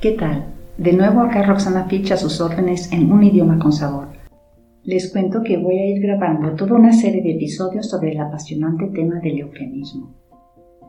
[0.00, 0.46] ¿Qué tal?
[0.78, 4.08] De nuevo acá Roxana Fitch sus órdenes en un idioma con sabor.
[4.82, 8.86] Les cuento que voy a ir grabando toda una serie de episodios sobre el apasionante
[8.94, 10.14] tema del eufemismo.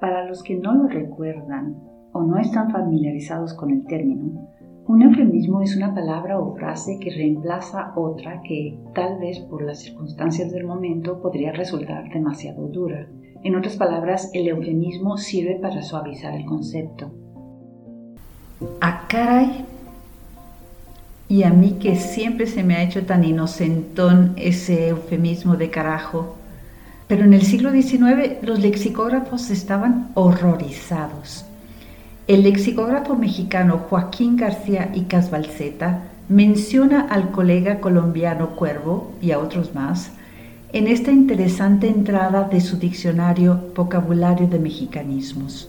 [0.00, 1.76] Para los que no lo recuerdan
[2.14, 4.48] o no están familiarizados con el término,
[4.88, 9.80] un eufemismo es una palabra o frase que reemplaza otra que, tal vez por las
[9.80, 13.06] circunstancias del momento, podría resultar demasiado dura.
[13.42, 17.12] En otras palabras, el eufemismo sirve para suavizar el concepto.
[18.80, 19.64] A caray.
[21.28, 26.36] Y a mí que siempre se me ha hecho tan inocentón ese eufemismo de carajo.
[27.08, 31.44] Pero en el siglo XIX los lexicógrafos estaban horrorizados.
[32.26, 39.74] El lexicógrafo mexicano Joaquín García y Casbalceta menciona al colega colombiano Cuervo y a otros
[39.74, 40.10] más
[40.72, 45.68] en esta interesante entrada de su diccionario Vocabulario de Mexicanismos.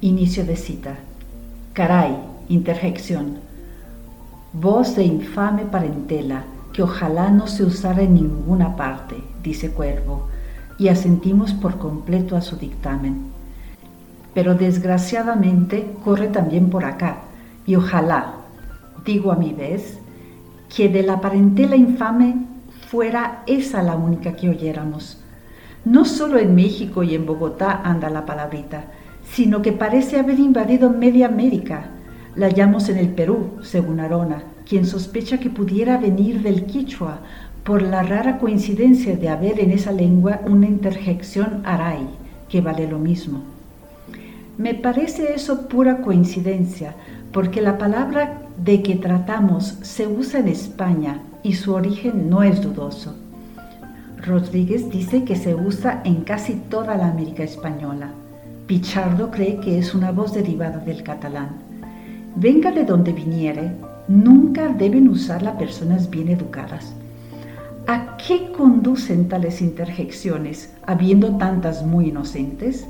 [0.00, 0.98] Inicio de cita.
[1.80, 2.14] Caray,
[2.50, 3.38] interjección.
[4.52, 10.28] Voz de infame parentela que ojalá no se usara en ninguna parte, dice Cuervo,
[10.76, 13.30] y asentimos por completo a su dictamen
[14.34, 17.22] pero desgraciadamente corre también por acá,
[17.64, 18.34] y ojalá,
[19.06, 19.98] digo a mi vez,
[20.76, 22.44] que de la parentela infame
[22.88, 25.18] fuera esa la única que oyéramos.
[25.86, 28.84] No solo en México y en Bogotá anda la palabrita,
[29.32, 31.90] sino que parece haber invadido media América.
[32.36, 37.20] La hallamos en el Perú, según Arona, quien sospecha que pudiera venir del quichua
[37.64, 42.08] por la rara coincidencia de haber en esa lengua una interjección aray,
[42.48, 43.42] que vale lo mismo.
[44.58, 46.94] Me parece eso pura coincidencia,
[47.32, 52.60] porque la palabra de que tratamos se usa en España y su origen no es
[52.60, 53.14] dudoso.
[54.18, 58.10] Rodríguez dice que se usa en casi toda la América española.
[58.70, 61.56] Pichardo cree que es una voz derivada del catalán.
[62.36, 63.72] Venga de donde viniere,
[64.06, 66.94] nunca deben usarla personas bien educadas.
[67.88, 72.86] ¿A qué conducen tales interjecciones, habiendo tantas muy inocentes?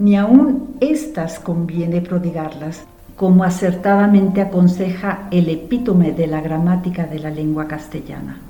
[0.00, 2.82] ni aun estas conviene prodigarlas,
[3.14, 8.40] como acertadamente aconseja el epítome de la gramática de la lengua castellana.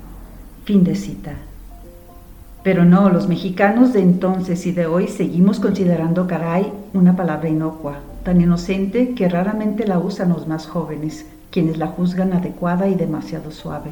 [0.63, 1.33] Fin de cita.
[2.65, 7.99] Pero no, los mexicanos de entonces y de hoy seguimos considerando caray una palabra inocua,
[8.23, 13.51] tan inocente que raramente la usan los más jóvenes, quienes la juzgan adecuada y demasiado
[13.51, 13.91] suave.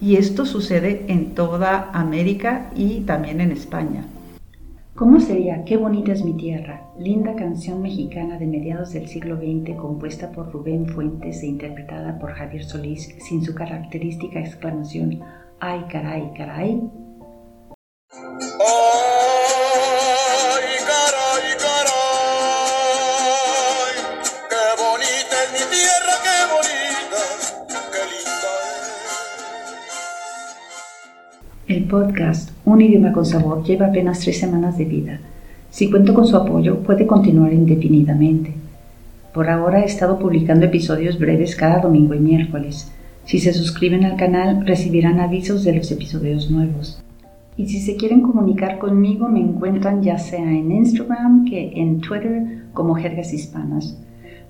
[0.00, 4.04] Y esto sucede en toda América y también en España.
[4.94, 6.82] ¿Cómo sería Qué bonita es mi tierra?
[6.96, 12.34] Linda canción mexicana de mediados del siglo XX compuesta por Rubén Fuentes e interpretada por
[12.34, 15.18] Javier Solís sin su característica exclamación
[15.58, 16.80] ¡Ay, caray, caray!
[31.72, 35.20] El podcast Un idioma con sabor lleva apenas tres semanas de vida.
[35.70, 38.52] Si cuento con su apoyo, puede continuar indefinidamente.
[39.32, 42.92] Por ahora he estado publicando episodios breves cada domingo y miércoles.
[43.24, 47.02] Si se suscriben al canal, recibirán avisos de los episodios nuevos.
[47.56, 52.66] Y si se quieren comunicar conmigo, me encuentran ya sea en Instagram que en Twitter
[52.74, 53.98] como Jergas Hispanas.